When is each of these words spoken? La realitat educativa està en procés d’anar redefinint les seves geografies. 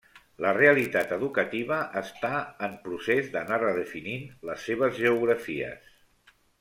La 0.43 0.51
realitat 0.57 1.11
educativa 1.17 1.77
està 2.01 2.31
en 2.69 2.73
procés 2.87 3.29
d’anar 3.35 3.61
redefinint 3.65 4.25
les 4.51 4.65
seves 4.71 4.99
geografies. 5.05 5.93